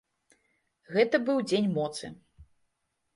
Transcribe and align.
Гэта 0.95 1.19
быў 1.27 1.37
дзень 1.49 1.67
моцы. 1.75 2.05